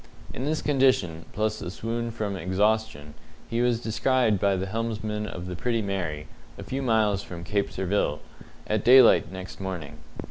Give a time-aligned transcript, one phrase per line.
[0.33, 3.13] In this condition, plus a swoon from exhaustion,
[3.47, 6.25] he was descried by the helmsman of the Pretty Mary,
[6.57, 8.19] a few miles from Cape Surville,
[8.65, 9.97] at daylight next morning.